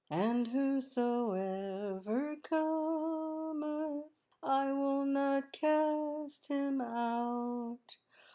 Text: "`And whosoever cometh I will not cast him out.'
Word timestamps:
"`And 0.11 0.47
whosoever 0.47 2.35
cometh 2.37 4.05
I 4.41 4.73
will 4.73 5.05
not 5.05 5.51
cast 5.51 6.47
him 6.47 6.81
out.' 6.81 7.97